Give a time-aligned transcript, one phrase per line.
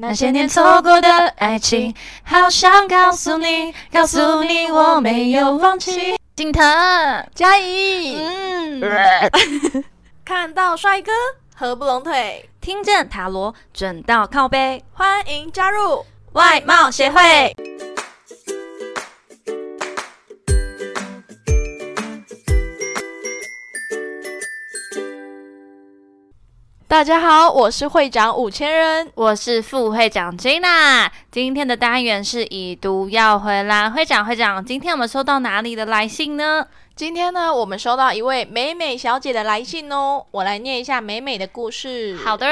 [0.00, 1.92] 那些年错过的爱情，
[2.22, 6.14] 好想告诉你，告诉你我没有忘记。
[6.36, 6.62] 景腾，
[7.34, 8.80] 嘉怡，嗯，
[10.24, 11.10] 看到帅哥
[11.56, 17.52] 合不拢腿，听见塔罗准到靠背，欢迎加入外貌协会。
[26.88, 31.06] 大家好，我是会长五千人，我是副会长 Jina。
[31.30, 36.66] 今天的单元是已读要回来，会长会长，今天我们收到哪里的来信呢？
[36.96, 42.16] 今天呢，我们收到一位美美小姐的来信哦，我来念一下美美的故事。
[42.24, 42.46] 好的。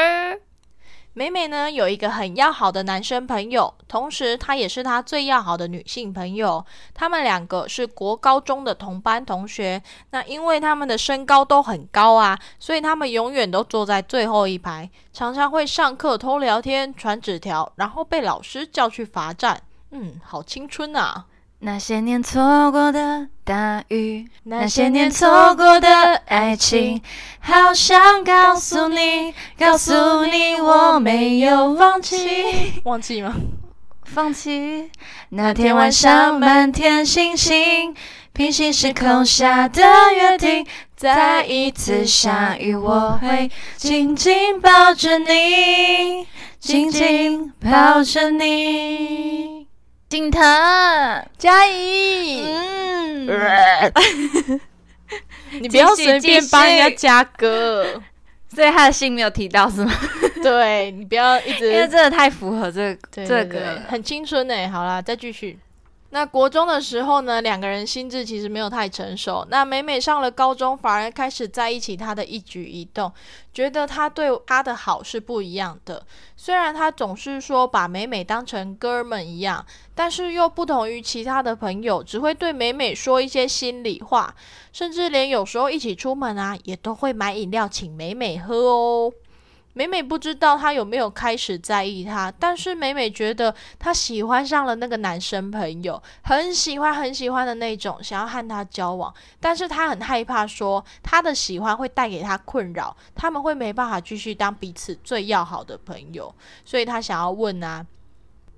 [1.18, 6.62] 美美呢有一个很要好的男生朋友，同时她也是她最要好的女性朋友。
[6.92, 9.82] 他们两个是国高中的同班同学。
[10.10, 19.58] 那因为他们的身高都很高啊，所以他们永远都坐在最后一排，常常会上课偷聊天、传纸条，然后被老师叫去罚站。
[19.92, 21.24] 嗯，好青春啊！
[21.60, 25.88] 那些年错过的大雨，那些年错过的
[26.26, 27.00] 爱情，
[27.38, 32.82] 好想告诉你，告诉你我没有忘记。
[32.82, 33.36] 忘记吗？
[34.04, 34.90] 放弃。
[35.28, 37.94] 那天晚上满天星星，
[38.32, 39.80] 平行时空下的
[40.16, 46.26] 约定，再一次相遇，我会紧紧抱着你，
[46.58, 49.68] 紧紧抱着你。
[50.08, 50.40] 景腾，
[51.36, 52.85] 嘉怡，嗯，
[55.60, 58.02] 你不要随便帮人家加歌，
[58.52, 59.92] 所以他的信没有提到是吗？
[60.42, 64.68] 对你不要一直，因为真的太符合这个这个，很青春哎。
[64.68, 65.58] 好啦，再继续。
[66.10, 69.46] 那国中的时候呢，两个人心智其实没有太成熟。
[69.50, 73.12] 那美美上了高中，反而开始在一起他的一举一动，
[73.52, 76.06] 觉得他对他的好是不一样的。
[76.36, 84.34] 虽然他总是说把美美当成哥们一样，但是又不同于其他的朋友，只会对美美说一些心里话，
[84.72, 89.12] 甚至连有时候一起出门啊，也都会买饮料请美美喝哦。
[89.76, 99.12] 美美不知道他有没有开始在意他，但是美美觉得他喜欢上了那个男生朋友，很喜欢很喜欢的那种，想要和他交往。
[99.38, 106.34] 但是他很害怕说他的喜欢会带给他困扰，他们会没办法继续当彼此最要好的朋友，
[106.64, 107.84] 所以他想要问啊，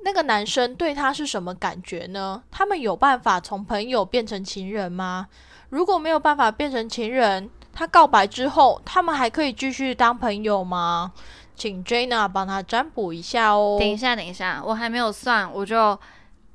[0.05, 2.41] 那个男生对他是什么感觉呢？
[2.53, 5.27] 他们有办法从朋友变成情人吗？
[5.71, 7.51] 如果没有办法变成情人？
[7.79, 11.13] 他告白之后，他们还可以继续当朋友吗？
[11.55, 13.77] 请 Jana 帮他占卜一下哦。
[13.79, 15.97] 等一下，等一下，我还没有算，我就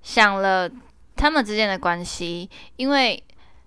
[0.01, 0.69] 想了
[1.15, 3.23] 他们之间的关系，因为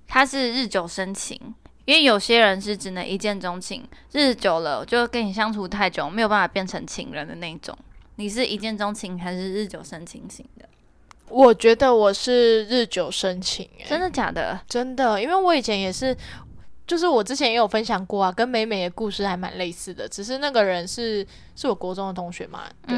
[0.07, 1.41] 他是日久生情，
[1.87, 7.75] 因为有些人是只能一见钟情，日久了就跟你相处太久，没有办法变成情人的那种。
[8.17, 10.69] 你是一见钟情还是日久生情型的？
[11.31, 14.61] 我觉得我是日久生情，真的假的？
[14.69, 16.15] 真的，因为我以前也是。
[16.87, 22.97] 就是我之前也有分享过啊，跟美美的故事还蛮类似的，只是那个人是是我国中的同学嘛，对，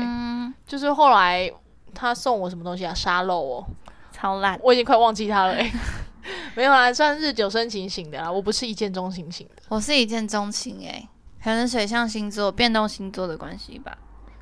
[0.66, 1.50] 就是后来
[1.94, 3.65] 他送我什么东西啊，沙漏哦，
[4.12, 5.56] 超烂，我已经快忘记他了，
[6.54, 11.09] 没有啊，算日久生情型的啦，我不是一见钟情型的，我是一见钟情诶，
[11.43, 13.97] 可能水象星座、变动星座的关系吧，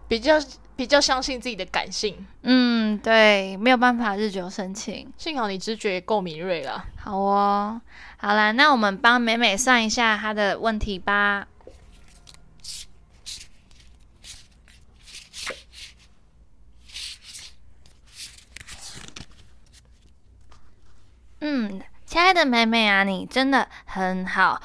[0.09, 0.41] 比较。
[0.77, 5.11] 比较相信自己的感性，嗯，对，没有办法日久生情。
[5.17, 6.85] 幸好你直觉够敏锐了。
[6.99, 7.81] 好哦，
[8.19, 11.49] 好啦，那我们帮美美算一下她的问题吧。
[21.41, 24.61] 嗯，亲爱的美美啊，你真的很好。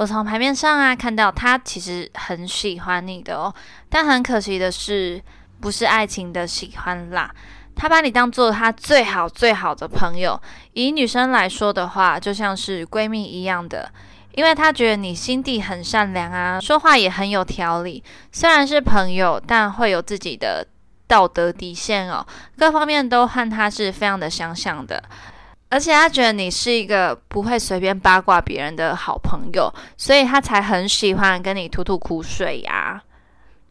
[0.00, 3.54] 我从牌面上啊看到他其实很喜欢你的哦，
[3.90, 5.22] 但很可惜的是。
[5.60, 7.30] 不是爱情的喜欢啦，
[7.76, 10.40] 他把你当做他最好最好的朋友。
[10.72, 13.92] 以女生来说的话，就像是闺蜜一样的，
[14.32, 18.02] 因为他觉得你心地很善良啊，说话也很有条理。
[18.32, 20.66] 虽然是朋友，但会有自己的
[21.06, 22.26] 道德底线哦，
[22.56, 25.04] 各方面都和他是非常的相像的。
[25.70, 33.02] 而且他觉得你是一个不会随便八卦别人的好朋友，所以他才很喜欢跟你吐吐苦水呀。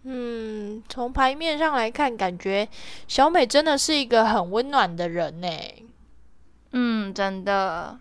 [0.03, 2.67] 嗯，从牌面上来看，感觉
[3.07, 5.47] 小美真的是一个很温暖的人呢。
[6.71, 7.99] 嗯，真的。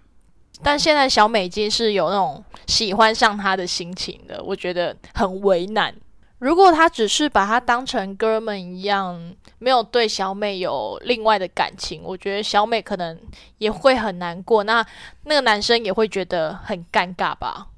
[0.62, 5.94] 但现在小美已经是有那种喜欢上他的心情了，我觉得很为难。
[6.38, 13.18] 如果他只是把他当成哥们一样，没有对小美有另外的感情，我觉得小美可能
[13.58, 14.64] 也会很难过。
[14.64, 14.84] 那
[15.24, 17.68] 那个男生也会觉得很尴尬吧。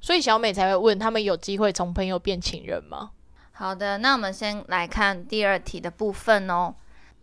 [0.00, 3.10] 所以小美才会问他们有机会从朋友变情人吗？
[3.52, 6.74] 好的，那我们先来看第二题的部分哦。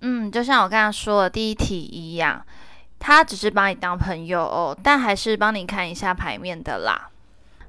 [0.02, 2.46] 嗯，就像我刚刚说的第一题一样，
[3.00, 7.10] 他只是把你当朋友哦，但还是帮你看一下牌面的啦。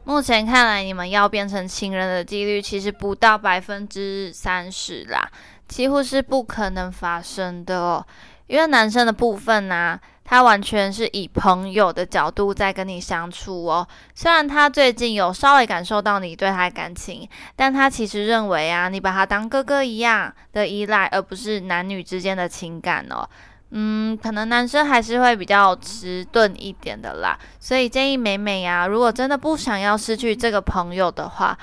[0.02, 5.30] 目前看来，你们要变成情人的几率其实不到百分之三十啦，
[5.68, 8.06] 几乎是不可能发生的哦。
[8.46, 13.88] 因为男生的部分呢，他完全是以朋友的角度在跟你相处哦。
[14.14, 17.26] 虽然他最近有稍微感受到你对他的感情，
[17.56, 23.26] 但他其实认为啊，你把他当哥哥一样的依赖，而不是男女之间的情感哦。
[23.70, 31.58] 嗯，可能男生还是会比较迟钝一点的啦，所以建议美美呀，如果真的不想要失去这个朋友的话，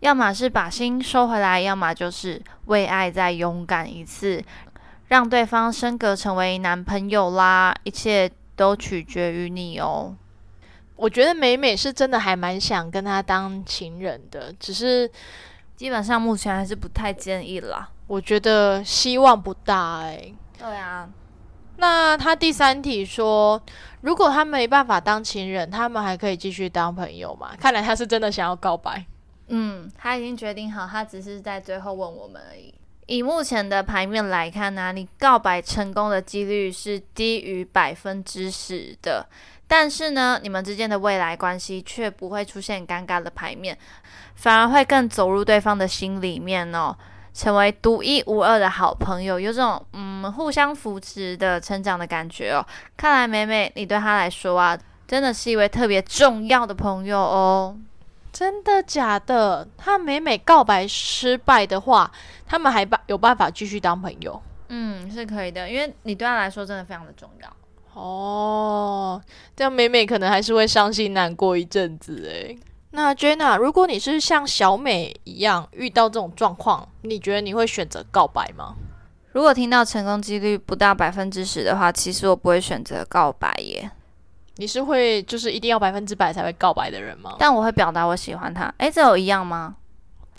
[0.00, 4.42] 要么是把心收回来，要么就是为爱再勇敢一次，
[5.08, 10.14] 让对方升格成为男朋友啦，一切都取决于你哦。
[10.96, 15.10] 我觉得美美是真的还蛮想跟他当情人的，只是
[15.76, 17.88] 基本上目前还是不太建议啦。
[18.06, 20.32] 我觉得希望不大哎。
[20.58, 21.08] 对啊。
[21.76, 23.62] 那他第三题说，
[24.00, 27.50] 如果他没办法当情人，他们还可以继续当朋友吗？
[27.60, 29.06] 看来他是真的想要告白。
[29.48, 32.72] 嗯，他已经决定好，他只是在最后问我们而已。
[33.06, 39.26] 以目前的牌面来看呢，你告白成功的几率是低于百分之十的，
[39.66, 43.76] 但是呢，你们之间的未来关系却不会出现尴尬的牌面，
[44.34, 46.96] 反而会更走入对方的心里面哦。
[47.34, 52.66] 成为独一无二的好朋友，有种嗯互相扶持的成长的感觉哦。
[52.96, 57.78] 看来美美，你对他来说啊，真的是一位特别重要的朋友哦。
[58.32, 59.66] 真的假的？
[59.76, 62.10] 他每每告白失败的话，
[62.46, 64.40] 他们还办有办法继续当朋友？
[64.68, 67.56] 嗯，是可以的，因为你对他来说真的非常的重要。
[68.00, 69.20] 哦，
[69.56, 72.56] 这样美美可能还是会伤心难过一阵子诶。
[72.90, 78.74] 那 Jenna，如果你是像小美一样遇到这种状况，你觉得你会选择告白吗？
[79.32, 83.90] 如果听到成功几率不到百分之十的话，其实我不会选择告白耶。
[84.60, 87.36] 你是会就是一定要百分之百才会告白的人吗？
[87.38, 88.72] 但我会表达我喜欢他。
[88.78, 89.76] 诶，这有一样吗？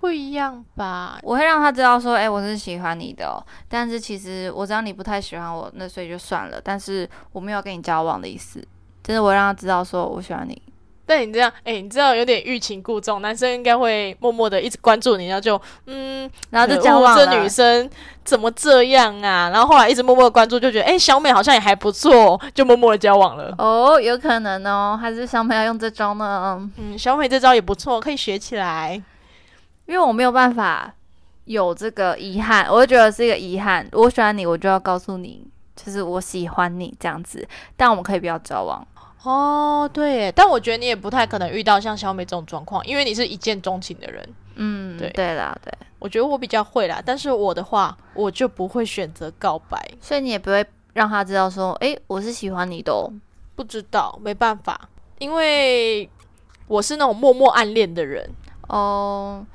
[0.02, 1.18] 不一样吧。
[1.24, 3.40] 我会让他知道说，诶，我是喜欢你的哦。
[3.70, 6.60] 但是其实我知道你不太喜欢我，那所以就算了。
[6.62, 8.62] 但是我没有跟你交往的意思，
[9.02, 10.62] 就是我让他知道说我喜欢你。
[11.10, 17.90] 但你这样，哎，你知道有点欲擒故纵，男生应该会默默的一直关注你，然后就，嗯，然后就交往这女生
[18.24, 19.50] 怎么这样啊？
[19.50, 23.56] 然后后来一直默默的关注，就觉得，哎，小美好像也还不错，就默默的交往了。
[23.58, 26.70] 哦，有可能哦，还是小美要用这招呢？
[26.78, 29.02] 嗯，小美这招也不错，可以学起来。
[29.88, 30.94] 因为我没有办法
[31.46, 33.88] 有这个遗憾，我就觉得是一个遗憾。
[33.94, 35.44] 我喜欢你，我就要告诉你，
[35.76, 37.44] 就是我喜欢你这样子。
[37.76, 38.88] 但我们可以不要交往。
[39.24, 44.28] 哦，对，但我觉得你也不太可能遇到像小美这种状况，因为你是一见钟情的人。
[44.56, 52.92] 嗯，对，对啦，对，我觉得我比较会啦，但是我的话，我就不会选择告白，所以你也不会让他知道说，哎，我是喜欢你的。
[52.92, 53.12] 哦。
[53.56, 54.88] 不知道，没办法，
[55.18, 56.10] 因为
[56.66, 58.26] 我是那种默默暗恋的人。
[58.70, 59.46] 哦，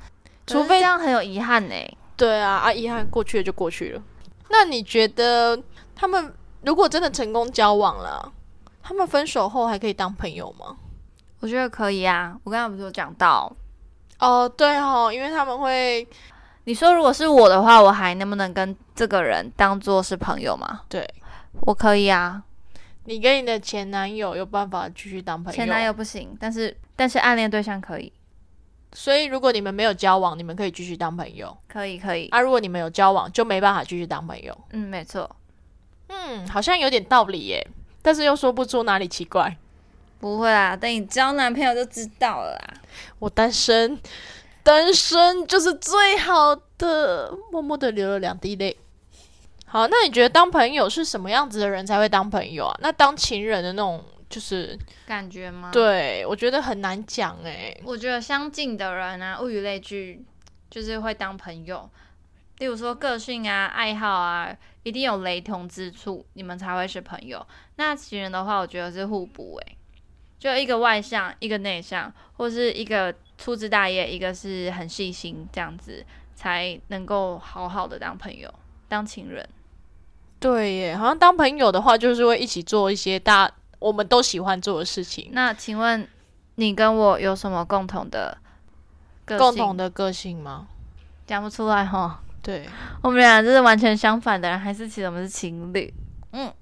[0.45, 1.73] 除非这样很有遗憾呢。
[2.15, 4.01] 对啊，啊，遗憾过去了就过去了。
[4.49, 5.59] 那你觉得
[5.95, 6.31] 他们
[6.61, 8.31] 如果真的成功交往了？
[8.87, 10.77] 他们分手后还可以当朋友吗？
[11.39, 12.39] 我觉得可以啊。
[12.43, 13.51] 我刚才不是有讲到
[14.19, 16.07] 哦，对哦，因为他们会，
[16.65, 20.81] 你说如果是我的话，我还能不能跟这个人当做是朋友吗？
[20.87, 21.03] 对，
[21.61, 22.43] 我可以啊。
[23.05, 25.55] 你跟你的前男友有办法继续当朋友？
[25.55, 28.13] 前男友不行，但是但是暗恋对象可以。
[28.93, 31.57] 所以如果你们没有交往，你们可以继续当朋友？
[31.67, 32.27] 可以可以。
[32.27, 34.55] 啊，如果你们有交往，就没办法继续当朋友。
[34.69, 35.29] 嗯，没错。
[36.07, 37.67] 嗯，好像有点道理耶。
[38.05, 39.57] 但是又说不出哪里奇怪，
[40.19, 42.73] 不会啊，等你交男朋友就知道了啦。
[43.17, 43.99] 我单身，
[44.61, 47.35] 单身就是最好的。
[47.51, 48.77] 默默的流了两滴泪。
[49.65, 52.77] 好，那你觉得当朋友是什么样子的人才会当朋友啊？
[52.79, 55.71] 那当情人的那种就是感觉吗？
[55.73, 57.75] 对，我觉得很难讲哎。
[57.83, 60.23] 我觉得相近的人啊，物以类聚，
[60.69, 61.89] 就是会当朋友。
[62.57, 64.55] 例如说个性啊、爱好啊。
[64.85, 67.43] 一定有雷同之处，你们才会是朋友。
[67.77, 69.77] 那情人的话，我觉得是互补诶，
[70.37, 78.53] 就一个外向，一个内向，或是一个粗枝大叶，一个是很细心，这样子才能够好好的当朋友，
[78.87, 79.49] 当情人。
[80.39, 85.29] 对耶，好像当朋友的话，就是会一起做一些大我们都喜欢做的事情。
[85.31, 86.07] 那请问
[86.53, 88.37] 你跟我有什么共同的
[89.25, 90.67] 共同的个性吗？
[91.25, 92.21] 讲不出来哈。
[92.45, 92.63] 对
[93.01, 95.91] 我们俩就是完全相反的人，还是其实我们是情侣？
[96.31, 96.53] 嗯，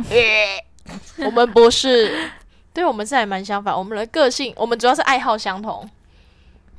[1.25, 2.31] 我们不是，
[2.73, 3.77] 对我们是还蛮相反。
[3.77, 5.89] 我们的个性，我们主要是爱好相同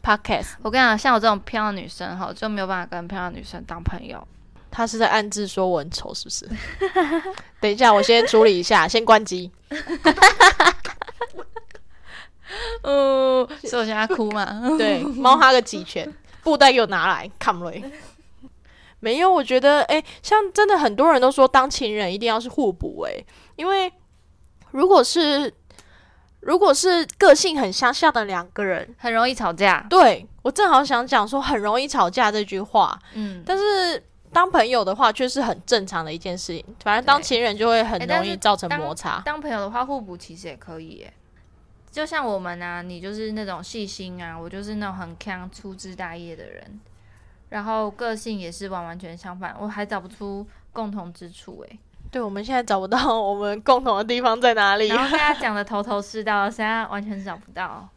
[0.02, 0.54] ，podcast。
[0.62, 4.26] 我跟你讲，像我这种漂亮女生哈，就没有办法跟漂亮女生当朋友。
[4.70, 6.48] 他是在暗自说我很丑，是不是？
[7.60, 9.50] 等一下，我先处理一下，先关机。
[12.82, 14.60] 哦，是我现在哭嘛？
[14.78, 16.10] 对，猫哈个几拳，
[16.42, 17.82] 布袋给我拿来，come 来。
[19.04, 23.22] 没有，我觉得，哎，像真的很多人都说当情人一定要是互补，哎，
[23.56, 23.92] 因为
[24.70, 25.52] 如果是
[26.40, 29.86] 如果是个性很相像的两个人，很容易吵架。
[29.90, 39.20] 对我正好想讲说很容易吵架这句话，嗯，但是当朋友的话却是很正常的一件事情，反正当情人就会很容易造成摩擦。
[39.24, 41.12] 当朋友的话，互补其实也可以，耶。
[41.92, 46.80] 就像我们啊，你就是那种细心啊，我就是那种很强粗枝大叶的人，
[47.54, 51.78] 然后个性也是完完全相反，我还找不出共同之处诶。
[52.10, 57.88] 对，我们现在找不到我们共同的地方在哪里，然后大家 讲的头头是道，现在完全找不到。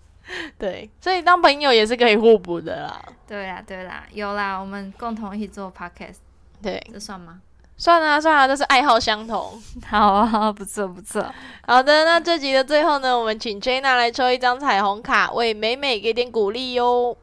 [0.60, 3.02] 对，所以当朋友也是可以互补的啦。
[3.28, 6.18] 对啦，对啦，有啦，我们共同一起做 podcast，
[6.62, 7.40] 对，这算吗？
[7.78, 9.60] 算啊算啊，都是爱好相同。
[9.90, 11.26] 好啊，不错不错。
[11.66, 17.18] 好的，那这集的最后呢，我们请 Jana 来抽一张彩虹卡，为美美给点鼓励哟。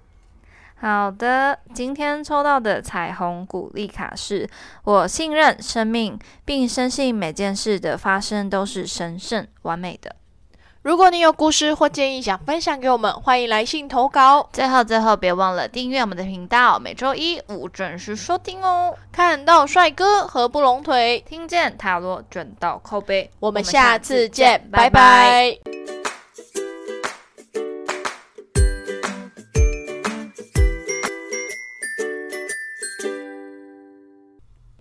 [0.84, 4.46] 好的，今天抽到的彩虹鼓励卡是：
[4.84, 10.14] 我信任生命，并深信每件事的发生都是神圣完美的。
[10.82, 14.46] 如果你有故事或建议想分享给我们，欢迎来信投稿。
[14.52, 18.94] 最后，最后别忘了订阅我们的频道，每周一五准时收听哦。
[19.10, 23.30] 看到帅哥合不拢腿，听见塔罗准到扣杯。
[23.40, 25.73] 我们下次见，拜拜。